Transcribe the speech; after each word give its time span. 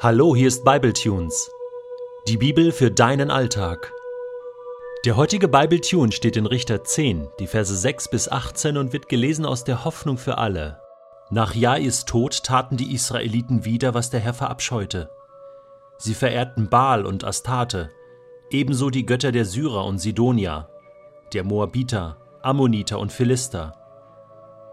Hallo, 0.00 0.36
hier 0.36 0.46
ist 0.46 0.64
Bibletunes. 0.64 1.50
Die 2.28 2.36
Bibel 2.36 2.70
für 2.70 2.88
deinen 2.88 3.32
Alltag. 3.32 3.92
Der 5.04 5.16
heutige 5.16 5.48
Bibletune 5.48 6.12
steht 6.12 6.36
in 6.36 6.46
Richter 6.46 6.84
10, 6.84 7.26
die 7.40 7.48
Verse 7.48 7.74
6 7.74 8.06
bis 8.08 8.28
18 8.28 8.76
und 8.76 8.92
wird 8.92 9.08
gelesen 9.08 9.44
aus 9.44 9.64
der 9.64 9.84
Hoffnung 9.84 10.16
für 10.16 10.38
alle. 10.38 10.80
Nach 11.30 11.52
Jais 11.52 12.04
Tod 12.04 12.44
taten 12.44 12.76
die 12.76 12.94
Israeliten 12.94 13.64
wieder, 13.64 13.92
was 13.92 14.08
der 14.08 14.20
Herr 14.20 14.34
verabscheute. 14.34 15.10
Sie 15.96 16.14
verehrten 16.14 16.68
Baal 16.68 17.04
und 17.04 17.24
Astarte, 17.24 17.90
ebenso 18.50 18.90
die 18.90 19.04
Götter 19.04 19.32
der 19.32 19.46
Syrer 19.46 19.84
und 19.84 19.98
Sidonia, 19.98 20.68
der 21.32 21.42
Moabiter, 21.42 22.18
Ammoniter 22.40 23.00
und 23.00 23.10
Philister. 23.10 23.74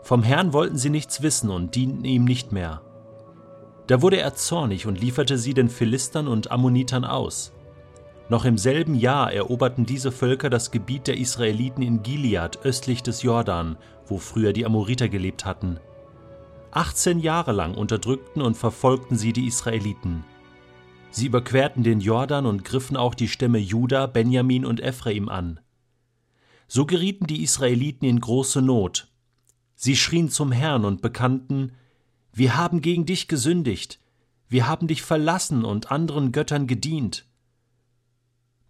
Vom 0.04 0.22
Herrn 0.22 0.54
wollten 0.54 0.78
sie 0.78 0.92
nichts 0.92 1.24
wissen 1.24 1.50
und 1.50 1.74
dienten 1.74 2.06
ihm 2.06 2.26
nicht 2.26 2.52
mehr. 2.52 2.85
Da 3.88 4.02
wurde 4.02 4.18
er 4.18 4.34
zornig 4.34 4.88
und 4.88 5.00
lieferte 5.00 5.38
sie 5.38 5.54
den 5.54 5.70
Philistern 5.70 6.28
und 6.28 6.52
Ammonitern 6.52 7.06
aus. 7.06 7.54
Noch 8.28 8.46
im 8.46 8.58
selben 8.58 8.96
Jahr 8.96 9.32
eroberten 9.32 9.86
diese 9.86 10.12
Völker 10.12 10.50
das 10.50 10.72
Gebiet 10.72 11.06
der 11.06 11.18
Israeliten 11.18 11.84
in 11.84 12.02
Gilead 12.02 12.60
östlich 12.64 13.04
des 13.04 13.22
Jordan, 13.22 13.78
wo 14.08 14.18
früher 14.18 14.52
die 14.52 14.66
Amoriter 14.66 15.10
gelebt 15.10 15.46
hatten. 15.46 15.80
18 16.72 17.20
Jahre 17.20 17.52
lang 17.52 17.76
unterdrückten 17.76 18.42
und 18.42 18.58
verfolgten 18.58 19.16
sie 19.16 19.32
die 19.32 19.46
Israeliten. 19.46 20.26
Sie 21.12 21.28
überquerten 21.28 21.84
den 21.84 22.02
Jordan 22.02 22.46
und 22.46 22.66
griffen 22.66 22.98
auch 22.98 23.14
die 23.14 23.30
Stämme 23.30 23.60
Juda, 23.60 24.08
Benjamin 24.08 24.66
und 24.66 24.82
Ephraim 24.82 25.30
an. 25.30 25.60
So 26.68 26.86
gerieten 26.86 27.28
die 27.28 27.44
Israeliten 27.44 28.06
in 28.06 28.20
große 28.20 28.62
Not. 28.62 29.08
Sie 29.76 29.96
schrien 29.96 30.30
zum 30.30 30.52
Herrn 30.52 30.84
und 30.84 31.02
bekannten, 31.02 31.74
wir 32.38 32.58
haben 32.58 32.82
gegen 32.82 33.06
dich 33.06 33.30
gesündigt, 33.30 34.02
wir 34.50 34.68
haben 34.68 34.88
dich 34.88 35.04
verlassen 35.04 35.64
und 35.64 35.90
anderen 35.90 36.34
Göttern 36.34 36.68
gedient. 36.68 37.26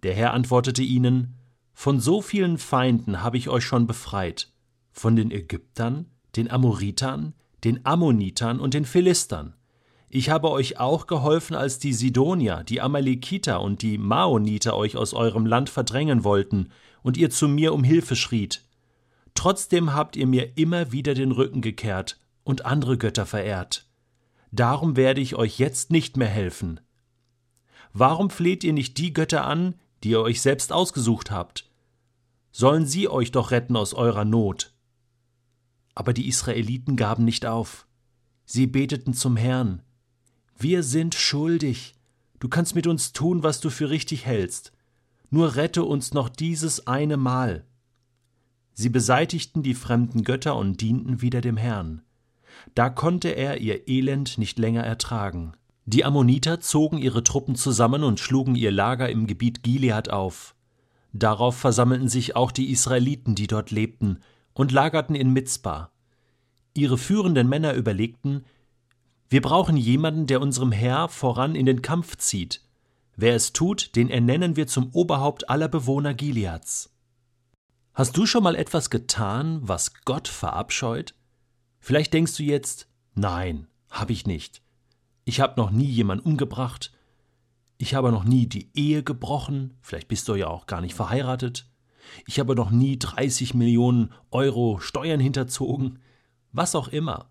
Der 0.03 0.13
Herr 0.13 0.35
antwortete 0.35 0.83
ihnen, 0.83 1.33
Von 1.73 1.99
so 1.99 2.21
vielen 2.21 2.59
Feinden 2.59 3.23
habe 3.23 3.39
ich 3.39 3.49
euch 3.49 3.65
schon 3.65 3.87
befreit, 3.87 4.53
von 4.91 5.15
den 5.15 5.31
Ägyptern, 5.31 6.05
den 6.35 6.51
Amoritern, 6.51 7.33
den 7.63 7.83
Ammonitern 7.87 8.59
und 8.59 8.75
den 8.75 8.85
Philistern. 8.85 9.55
Ich 10.09 10.29
habe 10.29 10.51
euch 10.51 10.79
auch 10.79 11.07
geholfen, 11.07 11.55
als 11.55 11.79
die 11.79 11.93
Sidonier, 11.93 12.63
die 12.63 12.81
Amalekiter 12.81 13.61
und 13.61 13.81
die 13.81 13.97
Maoniter 13.97 14.77
euch 14.77 14.95
aus 14.95 15.15
eurem 15.15 15.47
Land 15.47 15.71
verdrängen 15.71 16.23
wollten 16.23 16.69
und 17.01 17.17
ihr 17.17 17.31
zu 17.31 17.47
mir 17.47 17.73
um 17.73 17.83
Hilfe 17.83 18.15
schriet. 18.15 18.63
Trotzdem 19.33 19.95
habt 19.95 20.15
ihr 20.15 20.27
mir 20.27 20.55
immer 20.55 20.91
wieder 20.91 21.15
den 21.15 21.31
Rücken 21.31 21.61
gekehrt 21.61 22.19
und 22.45 22.65
andere 22.65 22.97
Götter 22.97 23.25
verehrt. 23.25 23.89
Darum 24.53 24.95
werde 24.95 25.19
ich 25.19 25.35
euch 25.35 25.59
jetzt 25.59 25.91
nicht 25.91 26.15
mehr 26.15 26.29
helfen. 26.29 26.79
Warum 27.91 28.29
fleht 28.29 28.63
ihr 28.63 28.71
nicht 28.71 28.97
die 28.97 29.11
Götter 29.11 29.45
an, 29.45 29.75
die 30.03 30.11
ihr 30.11 30.21
euch 30.21 30.41
selbst 30.41 30.71
ausgesucht 30.71 31.31
habt? 31.31 31.69
Sollen 32.51 32.85
sie 32.85 33.09
euch 33.09 33.31
doch 33.31 33.51
retten 33.51 33.75
aus 33.75 33.93
eurer 33.93 34.23
Not? 34.23 34.73
Aber 35.93 36.13
die 36.13 36.27
Israeliten 36.27 36.95
gaben 36.95 37.25
nicht 37.25 37.45
auf. 37.45 37.85
Sie 38.45 38.67
beteten 38.67 39.13
zum 39.13 39.35
Herrn. 39.35 39.81
Wir 40.57 40.83
sind 40.83 41.15
schuldig. 41.15 41.95
Du 42.39 42.47
kannst 42.47 42.75
mit 42.75 42.87
uns 42.87 43.11
tun, 43.11 43.43
was 43.43 43.59
du 43.59 43.69
für 43.69 43.89
richtig 43.89 44.25
hältst. 44.25 44.71
Nur 45.29 45.55
rette 45.55 45.83
uns 45.83 46.13
noch 46.13 46.29
dieses 46.29 46.87
eine 46.87 47.17
Mal. 47.17 47.65
Sie 48.73 48.89
beseitigten 48.89 49.63
die 49.63 49.73
fremden 49.73 50.23
Götter 50.23 50.55
und 50.55 50.79
dienten 50.81 51.21
wieder 51.21 51.41
dem 51.41 51.57
Herrn. 51.57 52.01
Da 52.73 52.89
konnte 52.89 53.29
er 53.29 53.59
ihr 53.59 53.87
Elend 53.87 54.37
nicht 54.37 54.59
länger 54.59 54.83
ertragen. 54.83 55.53
Die 55.85 56.03
Ammoniter 56.03 56.59
zogen 56.59 56.97
ihre 56.97 57.23
Truppen 57.23 57.55
zusammen 57.55 58.03
und 58.03 58.19
schlugen 58.19 58.55
ihr 58.55 58.71
Lager 58.71 59.09
im 59.09 59.27
Gebiet 59.27 59.61
Gilead 59.61 60.09
auf. 60.09 60.55
Darauf 61.13 61.55
versammelten 61.55 62.09
sich 62.09 62.35
auch 62.35 62.51
die 62.51 62.71
Israeliten, 62.71 63.35
die 63.35 63.47
dort 63.47 63.71
lebten, 63.71 64.19
und 64.53 64.71
lagerten 64.71 65.15
in 65.15 65.31
Mitzbah. 65.31 65.91
Ihre 66.73 66.97
führenden 66.97 67.47
Männer 67.47 67.73
überlegten, 67.73 68.43
wir 69.29 69.41
brauchen 69.41 69.77
jemanden, 69.77 70.27
der 70.27 70.41
unserem 70.41 70.71
Herr 70.71 71.09
voran 71.09 71.55
in 71.55 71.65
den 71.65 71.81
Kampf 71.81 72.17
zieht. 72.17 72.61
Wer 73.15 73.35
es 73.35 73.53
tut, 73.53 73.95
den 73.95 74.09
ernennen 74.09 74.55
wir 74.55 74.67
zum 74.67 74.89
Oberhaupt 74.91 75.49
aller 75.49 75.67
Bewohner 75.67 76.13
Gileads. 76.13 76.91
Hast 77.93 78.17
du 78.17 78.25
schon 78.25 78.43
mal 78.43 78.55
etwas 78.55 78.89
getan, 78.89 79.59
was 79.61 79.93
Gott 80.03 80.27
verabscheut? 80.27 81.15
Vielleicht 81.85 82.13
denkst 82.13 82.35
du 82.37 82.41
jetzt, 82.41 82.87
nein, 83.13 83.67
habe 83.91 84.11
ich 84.11 84.25
nicht. 84.25 84.63
Ich 85.23 85.39
habe 85.39 85.61
noch 85.61 85.69
nie 85.69 85.85
jemanden 85.85 86.25
umgebracht. 86.25 86.91
Ich 87.77 87.93
habe 87.93 88.11
noch 88.11 88.23
nie 88.23 88.47
die 88.47 88.71
Ehe 88.73 89.03
gebrochen. 89.03 89.77
Vielleicht 89.81 90.07
bist 90.07 90.27
du 90.27 90.33
ja 90.33 90.47
auch 90.47 90.65
gar 90.65 90.81
nicht 90.81 90.95
verheiratet. 90.95 91.69
Ich 92.25 92.39
habe 92.39 92.55
noch 92.55 92.71
nie 92.71 92.97
30 92.97 93.53
Millionen 93.53 94.11
Euro 94.31 94.79
Steuern 94.79 95.19
hinterzogen. 95.19 95.99
Was 96.51 96.73
auch 96.73 96.87
immer. 96.87 97.29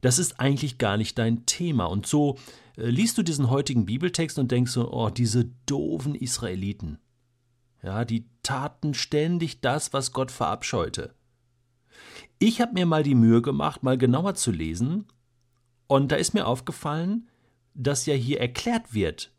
Das 0.00 0.18
ist 0.18 0.40
eigentlich 0.40 0.78
gar 0.78 0.96
nicht 0.96 1.16
dein 1.16 1.46
Thema. 1.46 1.84
Und 1.84 2.06
so 2.06 2.38
äh, 2.76 2.90
liest 2.90 3.18
du 3.18 3.22
diesen 3.22 3.50
heutigen 3.50 3.86
Bibeltext 3.86 4.40
und 4.40 4.50
denkst 4.50 4.72
so, 4.72 4.92
oh, 4.92 5.10
diese 5.10 5.44
doofen 5.66 6.16
Israeliten. 6.16 6.98
Ja, 7.84 8.04
die 8.04 8.26
taten 8.42 8.94
ständig 8.94 9.60
das, 9.60 9.92
was 9.92 10.10
Gott 10.12 10.32
verabscheute. 10.32 11.14
Ich 12.42 12.62
habe 12.62 12.72
mir 12.72 12.86
mal 12.86 13.02
die 13.02 13.14
Mühe 13.14 13.42
gemacht, 13.42 13.82
mal 13.82 13.98
genauer 13.98 14.34
zu 14.34 14.50
lesen, 14.50 15.04
und 15.86 16.10
da 16.10 16.16
ist 16.16 16.32
mir 16.32 16.46
aufgefallen, 16.46 17.28
dass 17.74 18.06
ja 18.06 18.14
hier 18.14 18.40
erklärt 18.40 18.94
wird, 18.94 19.30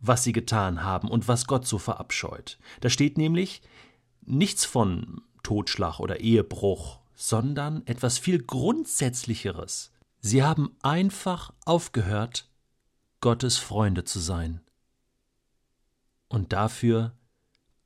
was 0.00 0.22
sie 0.22 0.32
getan 0.32 0.84
haben 0.84 1.08
und 1.08 1.26
was 1.26 1.46
Gott 1.46 1.66
so 1.66 1.78
verabscheut. 1.78 2.58
Da 2.80 2.90
steht 2.90 3.18
nämlich 3.18 3.60
nichts 4.22 4.64
von 4.64 5.22
Totschlag 5.42 5.98
oder 5.98 6.20
Ehebruch, 6.20 7.00
sondern 7.16 7.84
etwas 7.86 8.18
viel 8.18 8.40
Grundsätzlicheres. 8.40 9.92
Sie 10.20 10.44
haben 10.44 10.76
einfach 10.80 11.52
aufgehört, 11.64 12.48
Gottes 13.20 13.58
Freunde 13.58 14.04
zu 14.04 14.20
sein. 14.20 14.60
Und 16.28 16.52
dafür 16.52 17.16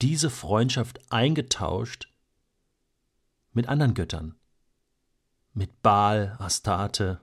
diese 0.02 0.28
Freundschaft 0.28 1.00
eingetauscht 1.10 2.12
mit 3.52 3.68
anderen 3.68 3.94
Göttern, 3.94 4.37
mit 5.58 5.82
Baal, 5.82 6.36
Astarte, 6.38 7.20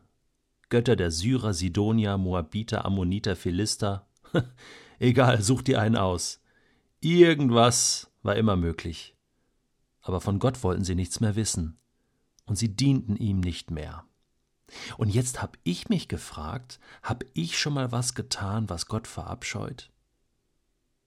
Götter 0.68 0.98
der 0.98 1.10
Syrer, 1.10 1.54
Sidonia, 1.54 2.18
Moabiter, 2.18 2.84
Ammoniter, 2.84 3.38
Philister. 3.38 4.10
Egal, 5.00 5.42
such 5.42 5.62
dir 5.62 5.80
einen 5.80 5.96
aus. 5.96 6.42
Irgendwas 7.00 8.12
war 8.24 8.36
immer 8.36 8.58
möglich. 8.58 9.16
Aber 10.02 10.20
von 10.20 10.40
Gott 10.40 10.64
wollten 10.64 10.84
sie 10.84 10.96
nichts 10.96 11.22
mehr 11.22 11.38
wissen, 11.38 11.78
und 12.46 12.58
sie 12.58 12.76
dienten 12.76 13.16
ihm 13.16 13.40
nicht 13.40 13.72
mehr. 13.72 14.04
Und 14.98 15.14
jetzt 15.14 15.42
hab 15.42 15.58
ich 15.64 15.88
mich 15.88 16.10
gefragt, 16.10 16.82
hab 17.04 17.24
ich 17.34 17.58
schon 17.58 17.74
mal 17.74 17.94
was 17.94 18.16
getan, 18.16 18.70
was 18.70 18.88
Gott 18.88 19.08
verabscheut? 19.08 19.92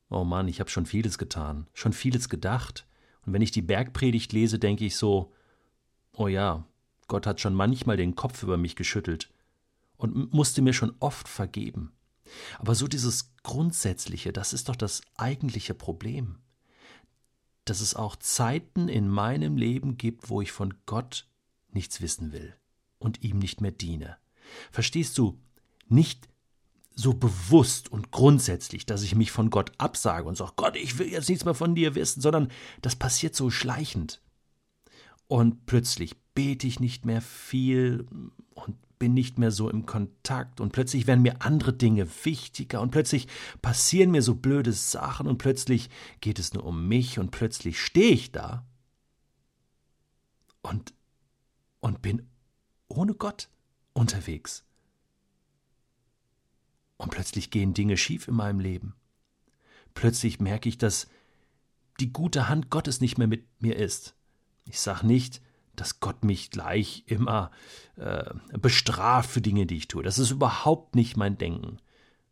Oh 0.09 0.25
Mann, 0.25 0.49
ich 0.49 0.61
hab 0.61 0.71
schon 0.71 0.87
vieles 0.87 1.19
getan, 1.19 1.67
schon 1.75 1.93
vieles 1.93 2.31
gedacht. 2.31 2.87
Und 3.27 3.34
wenn 3.34 3.43
ich 3.43 3.50
die 3.50 3.61
Bergpredigt 3.61 4.33
lese, 4.33 4.59
denke 4.59 4.87
ich 4.87 4.97
so, 4.97 5.34
oh 6.12 6.28
ja, 6.28 6.65
Gott 7.09 7.27
hat 7.27 7.41
schon 7.41 7.55
manchmal 7.55 7.97
den 7.97 8.15
Kopf 8.15 8.43
über 8.43 8.57
mich 8.57 8.77
geschüttelt 8.77 9.31
und 9.97 10.33
musste 10.33 10.63
mir 10.63 10.73
schon 10.73 10.95
oft 11.01 11.29
vergeben. 11.29 11.93
Aber 12.59 12.75
so 12.75 12.87
dieses 12.87 13.35
Grundsätzliche, 13.43 14.33
das 14.33 14.53
ist 14.53 14.69
doch 14.69 14.77
das 14.77 15.01
eigentliche 15.17 15.75
Problem. 15.75 16.37
Dass 17.65 17.81
es 17.81 17.95
auch 17.95 18.17
Zeiten 18.17 18.89
in 18.89 19.09
meinem 19.09 19.57
Leben 19.57 19.97
gibt, 19.97 20.31
wo 20.31 20.41
ich 20.41 20.53
von 20.53 20.75
Gott 20.87 21.27
nichts 21.71 22.01
wissen 22.01 22.33
will 22.33 22.55
und 22.99 23.23
ihm 23.23 23.39
nicht 23.39 23.61
mehr 23.61 23.73
diene. 23.73 24.17
Verstehst 24.71 25.19
du? 25.19 25.41
Nicht 25.88 26.29
so 26.94 27.15
bewusst 27.15 27.91
und 27.91 28.11
grundsätzlich, 28.11 28.85
dass 28.85 29.03
ich 29.03 29.15
mich 29.15 29.31
von 29.31 29.50
Gott 29.50 29.73
absage 29.79 30.29
und 30.29 30.37
sage, 30.37 30.53
Gott, 30.56 30.77
ich 30.77 30.99
will 30.99 31.09
jetzt 31.09 31.29
nichts 31.29 31.44
mehr 31.44 31.55
von 31.55 31.75
dir 31.75 31.94
wissen, 31.94 32.21
sondern 32.21 32.50
das 32.82 32.97
passiert 32.97 33.37
so 33.37 33.50
schleichend. 33.50 34.21
Und 35.29 35.67
plötzlich 35.67 36.17
bete 36.38 36.69
ich 36.69 36.79
nicht 36.79 37.05
mehr 37.05 37.20
viel 37.20 38.06
und 38.55 38.76
bin 39.00 39.12
nicht 39.12 39.40
mehr 39.40 39.50
so 39.50 39.69
im 39.69 39.87
Kontakt 39.87 40.61
und 40.61 40.70
plötzlich 40.70 41.08
werden 41.08 41.23
mir 41.23 41.43
andere 41.43 41.73
Dinge 41.73 42.06
wichtiger 42.25 42.81
und 42.81 42.93
plötzlich 42.93 43.26
passieren 43.61 44.12
mir 44.12 44.23
so 44.23 44.37
blöde 44.37 44.73
Sachen 44.73 45.26
und 45.26 45.38
plötzlich 45.38 45.90
geht 46.20 46.38
es 46.38 46.55
nur 46.55 46.64
um 46.64 46.87
mich 46.87 47.19
und 47.19 47.32
plötzlich 47.32 47.81
stehe 47.81 48.12
ich 48.12 48.31
da 48.31 48.64
und 50.62 50.94
und 51.81 52.02
bin 52.02 52.29
ohne 52.87 53.14
Gott 53.14 53.49
unterwegs. 53.93 54.64
Und 56.99 57.11
plötzlich 57.11 57.50
gehen 57.50 57.75
Dinge 57.75 57.96
schief 57.96 58.29
in 58.29 58.37
meinem 58.37 58.61
Leben. 58.61 58.94
Plötzlich 59.93 60.38
merke 60.38 60.69
ich, 60.69 60.79
dass 60.79 61.08
die 61.99 62.12
gute 62.12 62.49
Hand 62.49 62.70
Gottes 62.70 63.00
nicht 63.00 63.19
mehr 63.19 63.26
mit 63.26 63.44
mir 63.61 63.75
ist. 63.75 64.14
Ich 64.67 64.79
sage 64.79 65.05
nicht, 65.05 65.43
dass 65.81 66.01
Gott 66.01 66.25
mich 66.25 66.51
gleich 66.51 67.05
immer 67.07 67.51
äh, 67.97 68.25
bestraft 68.59 69.31
für 69.31 69.41
Dinge, 69.41 69.67
die 69.67 69.77
ich 69.77 69.89
tue. 69.89 70.03
Das 70.03 70.19
ist 70.19 70.31
überhaupt 70.31 70.95
nicht 70.95 71.17
mein 71.17 71.39
Denken. 71.39 71.79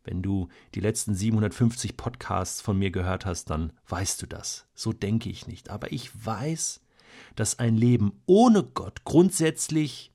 Wenn 0.03 0.21
du 0.21 0.47
die 0.73 0.79
letzten 0.79 1.15
750 1.15 1.97
Podcasts 1.97 2.61
von 2.61 2.77
mir 2.77 2.91
gehört 2.91 3.25
hast, 3.25 3.49
dann 3.49 3.73
weißt 3.89 4.21
du 4.21 4.25
das. 4.25 4.65
So 4.73 4.93
denke 4.93 5.29
ich 5.29 5.47
nicht. 5.47 5.69
Aber 5.69 5.91
ich 5.91 6.11
weiß, 6.25 6.81
dass 7.35 7.59
ein 7.59 7.75
Leben 7.75 8.13
ohne 8.25 8.63
Gott 8.63 9.03
grundsätzlich 9.03 10.13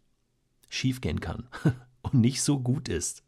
schiefgehen 0.68 1.20
kann 1.20 1.48
und 2.02 2.14
nicht 2.14 2.42
so 2.42 2.58
gut 2.58 2.88
ist. 2.88 3.22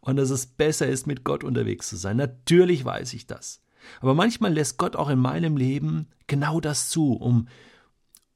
Und 0.00 0.16
dass 0.16 0.30
es 0.30 0.46
besser 0.46 0.86
ist, 0.86 1.06
mit 1.06 1.24
Gott 1.24 1.44
unterwegs 1.44 1.88
zu 1.88 1.96
sein. 1.96 2.16
Natürlich 2.16 2.84
weiß 2.84 3.12
ich 3.12 3.26
das. 3.26 3.60
Aber 4.00 4.14
manchmal 4.14 4.52
lässt 4.52 4.78
Gott 4.78 4.96
auch 4.96 5.10
in 5.10 5.18
meinem 5.18 5.56
Leben 5.56 6.08
genau 6.26 6.60
das 6.60 6.88
zu, 6.88 7.12
um, 7.12 7.48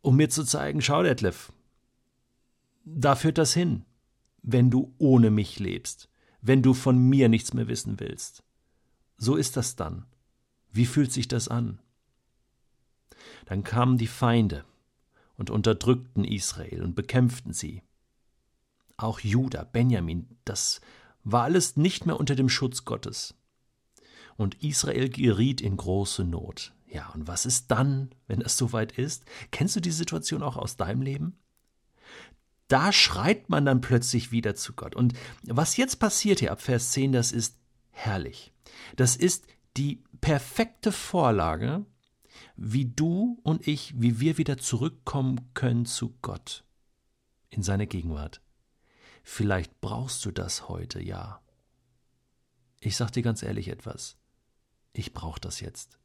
um 0.05 0.17
mir 0.17 0.31
zu 0.31 0.45
zeigen, 0.45 0.81
schau, 0.81 1.03
Detlef, 1.03 1.53
da 2.85 3.17
führt 3.17 3.39
das 3.39 3.55
hin, 3.55 3.85
wenn 4.43 4.71
du 4.71 4.95
ohne 4.99 5.31
mich 5.31 5.59
lebst 5.59 6.09
wenn 6.47 6.63
du 6.63 6.75
von 6.75 6.99
mir 6.99 7.31
nichts 7.31 7.55
mehr 7.55 7.69
wissen 7.69 7.99
willst. 8.01 8.45
So 9.17 9.35
ist 9.35 9.57
das 9.57 9.77
dann. 9.77 10.05
Wie 10.71 10.85
fühlt 10.85 11.11
sich 11.11 11.27
das 11.27 11.49
an? 11.49 11.81
Dann 13.47 13.65
kamen 13.65 13.97
die 13.97 14.07
Feinde 14.07 14.67
und 15.37 15.49
unterdrückten 15.49 16.23
Israel 16.23 16.83
und 16.83 16.95
bekämpften 16.95 17.55
sie. 17.55 17.83
Auch 18.99 19.21
Juda, 19.21 19.65
Benjamin, 19.65 20.37
das 20.45 20.83
war 21.23 21.45
alles 21.45 21.79
nicht 21.79 22.05
mehr 22.05 22.21
unter 22.21 22.35
dem 22.35 22.51
Schutz 22.51 22.85
Gottes. 22.85 23.35
Und 24.37 24.63
Israel 24.63 25.09
geriet 25.09 25.63
in 25.63 25.79
große 25.79 26.25
Not. 26.25 26.75
Ja, 26.95 27.09
und 27.09 27.27
was 27.27 27.45
ist 27.45 27.71
dann, 27.71 28.15
wenn 28.29 28.41
es 28.41 28.57
soweit 28.57 28.93
ist? 28.93 29.25
Kennst 29.51 29.77
du 29.77 29.81
die 29.81 29.91
Situation 29.91 30.43
auch 30.43 30.57
aus 30.57 30.77
deinem 30.77 31.03
Leben? 31.03 31.37
da 32.69 32.93
schreit 32.93 33.51
man 33.51 33.65
dann 33.65 33.81
plötzlich 33.81 34.33
wieder 34.33 34.55
zu 34.55 34.73
Gott. 34.73 34.95
Und 34.95 35.15
was 35.43 35.77
jetzt 35.77 35.97
passiert 35.97 36.41
hier 36.41 36.53
ab 36.53 36.61
Vers 36.61 36.93
10, 36.93 37.13
das 37.13 37.33
ist 37.33 37.59
herrlich. 37.91 38.53
Das 38.97 39.17
ist 39.17 39.47
die 39.77 40.03
perfekte 40.21 40.93
Vorlage, 40.93 41.85
wie 42.57 42.87
du 42.87 43.39
und 43.43 43.67
ich, 43.67 44.01
wie 44.01 44.21
wir 44.21 44.39
wieder 44.39 44.59
zurückkommen 44.59 45.53
können 45.55 45.87
zu 45.87 46.17
Gott 46.23 46.65
in 47.51 47.63
seine 47.63 47.87
Gegenwart. 47.87 48.41
Vielleicht 49.23 49.81
brauchst 49.81 50.25
du 50.25 50.31
das 50.31 50.69
heute, 50.69 51.03
ja. 51.03 51.41
Ich 52.81 52.97
sag 52.97 53.11
dir 53.11 53.23
ganz 53.23 53.43
ehrlich 53.43 53.69
etwas. 53.69 54.17
Ich 54.93 55.13
brauche 55.13 55.41
das 55.41 55.61
jetzt. 55.61 55.99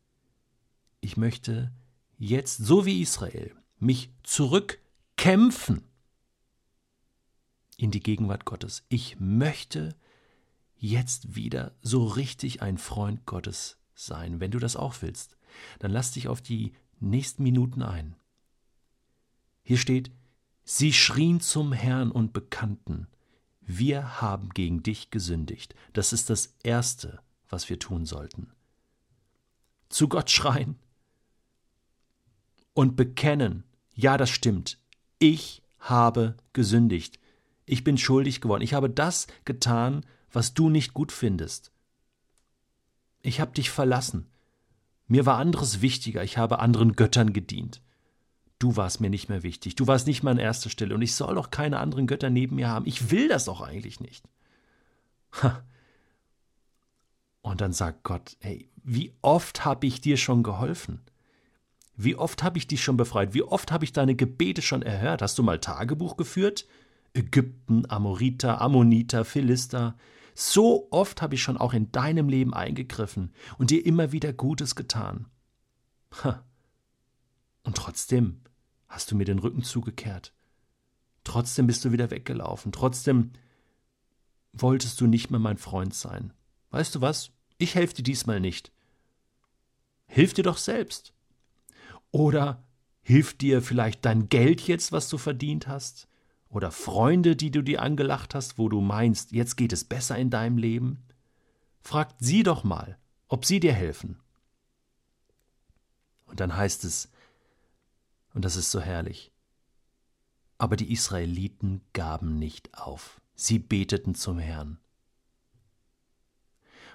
Ich 1.01 1.17
möchte 1.17 1.71
jetzt, 2.17 2.57
so 2.57 2.85
wie 2.85 3.01
Israel, 3.01 3.55
mich 3.79 4.09
zurückkämpfen 4.23 5.83
in 7.77 7.91
die 7.91 8.01
Gegenwart 8.01 8.45
Gottes. 8.45 8.83
Ich 8.89 9.19
möchte 9.19 9.95
jetzt 10.75 11.35
wieder 11.35 11.75
so 11.81 12.05
richtig 12.05 12.61
ein 12.61 12.77
Freund 12.77 13.25
Gottes 13.25 13.77
sein. 13.95 14.39
Wenn 14.39 14.51
du 14.51 14.59
das 14.59 14.75
auch 14.75 15.01
willst, 15.01 15.37
dann 15.79 15.91
lass 15.91 16.11
dich 16.11 16.27
auf 16.27 16.41
die 16.41 16.73
nächsten 16.99 17.43
Minuten 17.43 17.81
ein. 17.81 18.15
Hier 19.63 19.77
steht, 19.77 20.11
sie 20.63 20.93
schrien 20.93 21.39
zum 21.39 21.71
Herrn 21.73 22.11
und 22.11 22.33
bekannten, 22.33 23.07
wir 23.61 24.19
haben 24.19 24.49
gegen 24.49 24.81
dich 24.81 25.11
gesündigt. 25.11 25.75
Das 25.93 26.11
ist 26.11 26.29
das 26.29 26.55
Erste, 26.63 27.21
was 27.49 27.69
wir 27.69 27.77
tun 27.77 28.05
sollten. 28.05 28.51
Zu 29.89 30.09
Gott 30.09 30.31
schreien 30.31 30.79
und 32.79 32.95
bekennen, 32.95 33.65
ja, 33.93 34.15
das 34.15 34.29
stimmt, 34.29 34.79
ich 35.17 35.61
habe 35.79 36.37
gesündigt. 36.53 37.19
Ich 37.65 37.83
bin 37.83 37.97
schuldig 37.97 38.39
geworden. 38.39 38.61
Ich 38.61 38.73
habe 38.73 38.89
das 38.89 39.27
getan, 39.43 40.05
was 40.31 40.53
du 40.53 40.69
nicht 40.69 40.93
gut 40.93 41.11
findest. 41.11 41.73
Ich 43.21 43.41
habe 43.41 43.51
dich 43.51 43.69
verlassen. 43.69 44.27
Mir 45.07 45.25
war 45.25 45.39
anderes 45.39 45.81
wichtiger. 45.81 46.23
Ich 46.23 46.37
habe 46.37 46.59
anderen 46.59 46.93
Göttern 46.93 47.33
gedient. 47.33 47.81
Du 48.59 48.77
warst 48.77 49.01
mir 49.01 49.09
nicht 49.09 49.27
mehr 49.27 49.43
wichtig. 49.43 49.75
Du 49.75 49.85
warst 49.85 50.07
nicht 50.07 50.23
mehr 50.23 50.31
an 50.31 50.37
erster 50.37 50.69
Stelle. 50.69 50.95
Und 50.95 51.01
ich 51.01 51.15
soll 51.15 51.37
auch 51.37 51.51
keine 51.51 51.79
anderen 51.79 52.07
Götter 52.07 52.29
neben 52.29 52.55
mir 52.55 52.69
haben. 52.69 52.87
Ich 52.87 53.11
will 53.11 53.27
das 53.27 53.49
auch 53.49 53.59
eigentlich 53.59 53.99
nicht. 53.99 54.23
Ha. 55.43 55.65
Und 57.41 57.59
dann 57.59 57.73
sagt 57.73 58.03
Gott, 58.03 58.37
hey, 58.39 58.69
wie 58.85 59.11
oft 59.21 59.65
habe 59.65 59.85
ich 59.85 59.99
dir 59.99 60.15
schon 60.15 60.43
geholfen? 60.43 61.01
Wie 62.01 62.15
oft 62.15 62.43
habe 62.43 62.57
ich 62.57 62.65
dich 62.65 62.81
schon 62.81 62.95
befreit? 62.95 63.33
Wie 63.33 63.43
oft 63.43 63.73
habe 63.73 63.83
ich 63.83 63.91
deine 63.91 64.15
Gebete 64.15 64.61
schon 64.61 64.83
erhört? 64.83 65.21
Hast 65.21 65.37
du 65.37 65.43
mal 65.43 65.59
Tagebuch 65.59 66.15
geführt? 66.15 66.65
Ägypten, 67.13 67.83
Amoriter, 67.91 68.61
Ammoniter, 68.61 69.25
Philister. 69.25 69.97
So 70.33 70.87
oft 70.91 71.21
habe 71.21 71.35
ich 71.35 71.43
schon 71.43 71.57
auch 71.57 71.73
in 71.73 71.91
deinem 71.91 72.29
Leben 72.29 72.53
eingegriffen 72.53 73.33
und 73.57 73.69
dir 73.69 73.85
immer 73.85 74.13
wieder 74.13 74.31
Gutes 74.31 74.75
getan. 74.75 75.25
Ha. 76.23 76.45
Und 77.63 77.75
trotzdem 77.75 78.43
hast 78.87 79.11
du 79.11 79.17
mir 79.17 79.25
den 79.25 79.39
Rücken 79.39 79.63
zugekehrt. 79.63 80.33
Trotzdem 81.25 81.67
bist 81.67 81.83
du 81.83 81.91
wieder 81.91 82.11
weggelaufen. 82.11 82.71
Trotzdem 82.71 83.33
wolltest 84.53 85.01
du 85.01 85.07
nicht 85.07 85.31
mehr 85.31 85.41
mein 85.41 85.57
Freund 85.57 85.93
sein. 85.93 86.31
Weißt 86.71 86.95
du 86.95 87.01
was? 87.01 87.31
Ich 87.57 87.75
helfe 87.75 87.95
dir 87.95 88.03
diesmal 88.03 88.39
nicht. 88.39 88.71
Hilf 90.07 90.33
dir 90.33 90.43
doch 90.43 90.57
selbst. 90.57 91.13
Oder 92.11 92.63
hilft 93.01 93.41
dir 93.41 93.61
vielleicht 93.61 94.05
dein 94.05 94.29
Geld 94.29 94.61
jetzt, 94.61 94.91
was 94.91 95.09
du 95.09 95.17
verdient 95.17 95.67
hast? 95.67 96.09
oder 96.49 96.71
Freunde, 96.71 97.35
die 97.35 97.51
du 97.51 97.61
dir 97.61 97.81
angelacht 97.81 98.35
hast, 98.35 98.57
wo 98.57 98.69
du 98.69 98.81
meinst, 98.81 99.31
jetzt 99.31 99.55
geht 99.55 99.71
es 99.71 99.83
besser 99.83 100.17
in 100.17 100.29
deinem 100.29 100.57
Leben? 100.57 101.03
Fragt 101.81 102.17
sie 102.19 102.43
doch 102.43 102.63
mal, 102.63 102.97
ob 103.27 103.45
sie 103.45 103.59
dir 103.59 103.73
helfen. 103.73 104.19
Und 106.25 106.39
dann 106.39 106.55
heißt 106.55 106.83
es, 106.83 107.09
und 108.33 108.45
das 108.45 108.55
ist 108.55 108.71
so 108.71 108.79
herrlich, 108.79 109.31
aber 110.57 110.75
die 110.75 110.91
Israeliten 110.91 111.81
gaben 111.93 112.37
nicht 112.37 112.77
auf, 112.77 113.21
sie 113.35 113.59
beteten 113.59 114.15
zum 114.15 114.39
Herrn. 114.39 114.79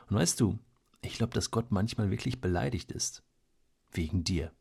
Und 0.09 0.17
weißt 0.17 0.39
du, 0.41 0.59
ich 1.01 1.15
glaube, 1.15 1.33
dass 1.33 1.51
Gott 1.51 1.71
manchmal 1.71 2.11
wirklich 2.11 2.41
beleidigt 2.41 2.93
ist, 2.93 3.23
wegen 3.91 4.23
dir 4.25 4.53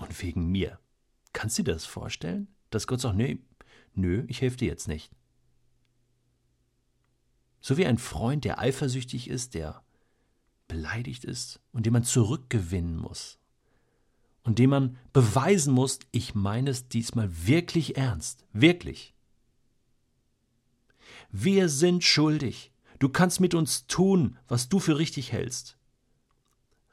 und 0.00 0.22
wegen 0.22 0.46
mir. 0.46 0.78
Kannst 1.32 1.58
du 1.58 1.62
dir 1.62 1.72
das 1.72 1.84
vorstellen? 1.84 2.48
Dass 2.70 2.86
Gott 2.86 3.00
sagt, 3.00 3.16
nee, 3.16 3.38
Nö, 3.94 4.24
ich 4.28 4.40
helfe 4.40 4.58
dir 4.58 4.68
jetzt 4.68 4.88
nicht. 4.88 5.10
So 7.60 7.76
wie 7.76 7.86
ein 7.86 7.98
Freund, 7.98 8.44
der 8.44 8.58
eifersüchtig 8.58 9.28
ist, 9.28 9.54
der 9.54 9.82
beleidigt 10.68 11.24
ist 11.24 11.60
und 11.72 11.84
den 11.84 11.92
man 11.92 12.04
zurückgewinnen 12.04 12.96
muss 12.96 13.38
und 14.44 14.58
dem 14.58 14.70
man 14.70 14.98
beweisen 15.12 15.74
muss, 15.74 15.98
ich 16.12 16.34
meine 16.34 16.70
es 16.70 16.88
diesmal 16.88 17.46
wirklich 17.46 17.96
ernst, 17.96 18.46
wirklich. 18.52 19.14
Wir 21.30 21.68
sind 21.68 22.02
schuldig. 22.02 22.72
Du 22.98 23.08
kannst 23.08 23.40
mit 23.40 23.54
uns 23.54 23.86
tun, 23.86 24.38
was 24.48 24.68
du 24.68 24.78
für 24.78 24.98
richtig 24.98 25.32
hältst. 25.32 25.76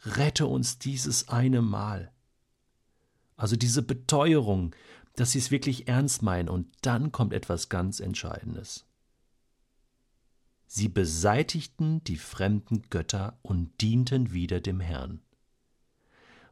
Rette 0.04 0.48
uns 0.48 0.80
dieses 0.80 1.30
eine 1.30 1.62
Mal. 1.62 2.12
Also 3.38 3.56
diese 3.56 3.84
Beteuerung, 3.84 4.76
dass 5.16 5.32
sie 5.32 5.40
es 5.40 5.52
wirklich 5.52 5.88
ernst 5.88 6.22
meinen 6.22 6.50
und 6.50 6.68
dann 6.82 7.12
kommt 7.12 7.34
etwas 7.34 7.70
ganz 7.70 8.00
Entscheidendes. 8.00 8.86
Sie 10.66 10.90
beseitigten 10.90 12.04
die 12.04 12.18
fremden 12.18 12.84
Götter 12.90 13.40
und 13.42 13.82
dienten 13.82 14.34
wieder 14.34 14.60
dem 14.60 14.82
Herrn. 14.82 15.22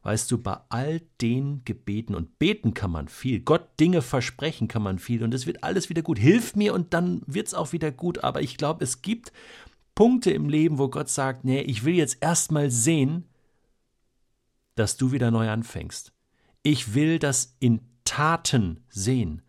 Weißt 0.02 0.30
du, 0.30 0.38
bei 0.38 0.58
all 0.68 1.00
den 1.20 1.64
Gebeten 1.64 2.14
und 2.14 2.38
beten 2.38 2.74
kann 2.74 2.92
man 2.92 3.08
viel, 3.08 3.40
Gott 3.40 3.68
Dinge 3.80 4.02
versprechen 4.02 4.68
kann 4.68 4.82
man 4.82 5.00
viel 5.00 5.22
und 5.22 5.34
es 5.34 5.46
wird 5.46 5.64
alles 5.64 5.88
wieder 5.88 6.02
gut. 6.02 6.18
Hilf 6.18 6.54
mir 6.54 6.72
und 6.74 6.94
dann 6.94 7.22
wird 7.26 7.48
es 7.48 7.54
auch 7.54 7.72
wieder 7.72 7.90
gut. 7.90 8.22
Aber 8.22 8.40
ich 8.40 8.56
glaube, 8.56 8.84
es 8.84 9.02
gibt 9.02 9.32
Punkte 9.96 10.30
im 10.30 10.48
Leben, 10.48 10.78
wo 10.78 10.88
Gott 10.88 11.08
sagt, 11.08 11.44
nee, 11.44 11.60
ich 11.60 11.84
will 11.84 11.94
jetzt 11.94 12.18
erst 12.20 12.52
mal 12.52 12.70
sehen, 12.70 13.24
dass 14.76 14.96
du 14.96 15.10
wieder 15.10 15.32
neu 15.32 15.50
anfängst. 15.50 16.12
Ich 16.68 16.94
will 16.96 17.20
das 17.20 17.54
in 17.60 17.80
Taten 18.04 18.84
sehen, 18.88 19.40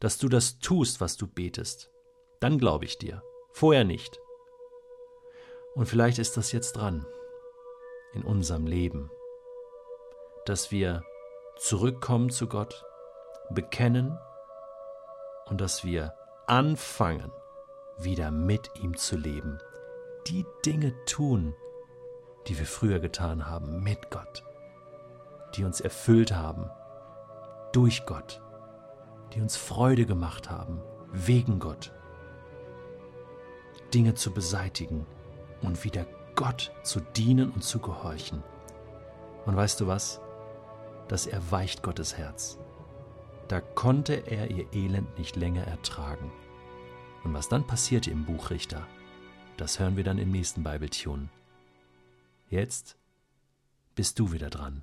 dass 0.00 0.16
du 0.16 0.30
das 0.30 0.60
tust, 0.60 0.98
was 0.98 1.18
du 1.18 1.26
betest. 1.26 1.90
Dann 2.40 2.56
glaube 2.56 2.86
ich 2.86 2.96
dir. 2.96 3.22
Vorher 3.52 3.84
nicht. 3.84 4.18
Und 5.74 5.84
vielleicht 5.84 6.18
ist 6.18 6.38
das 6.38 6.52
jetzt 6.52 6.72
dran 6.72 7.04
in 8.14 8.22
unserem 8.22 8.66
Leben, 8.66 9.10
dass 10.46 10.70
wir 10.70 11.02
zurückkommen 11.58 12.30
zu 12.30 12.46
Gott, 12.46 12.82
bekennen 13.50 14.18
und 15.44 15.60
dass 15.60 15.84
wir 15.84 16.14
anfangen, 16.46 17.30
wieder 17.98 18.30
mit 18.30 18.70
ihm 18.82 18.96
zu 18.96 19.18
leben, 19.18 19.58
die 20.28 20.46
Dinge 20.64 20.94
tun, 21.04 21.54
die 22.46 22.58
wir 22.58 22.64
früher 22.64 23.00
getan 23.00 23.50
haben 23.50 23.82
mit 23.82 24.10
Gott, 24.10 24.42
die 25.54 25.64
uns 25.64 25.80
erfüllt 25.80 26.34
haben 26.34 26.70
durch 27.72 28.06
Gott, 28.06 28.40
die 29.32 29.40
uns 29.40 29.56
Freude 29.56 30.06
gemacht 30.06 30.50
haben, 30.50 30.80
wegen 31.12 31.58
Gott. 31.58 31.92
Dinge 33.92 34.14
zu 34.14 34.32
beseitigen 34.32 35.06
und 35.62 35.84
wieder 35.84 36.06
Gott 36.34 36.72
zu 36.82 37.00
dienen 37.00 37.50
und 37.50 37.62
zu 37.62 37.78
gehorchen. 37.78 38.42
Und 39.46 39.56
weißt 39.56 39.80
du 39.80 39.86
was? 39.86 40.20
Das 41.08 41.26
erweicht 41.26 41.82
Gottes 41.82 42.16
Herz. 42.16 42.58
Da 43.48 43.60
konnte 43.60 44.14
er 44.14 44.50
ihr 44.50 44.72
Elend 44.72 45.18
nicht 45.18 45.36
länger 45.36 45.64
ertragen. 45.64 46.32
Und 47.24 47.34
was 47.34 47.48
dann 47.48 47.66
passierte 47.66 48.10
im 48.10 48.24
Buch 48.24 48.50
Richter, 48.50 48.86
das 49.56 49.78
hören 49.78 49.96
wir 49.96 50.04
dann 50.04 50.18
im 50.18 50.30
nächsten 50.30 50.62
Bibletune. 50.62 51.28
Jetzt 52.48 52.96
bist 53.94 54.18
du 54.18 54.32
wieder 54.32 54.50
dran. 54.50 54.82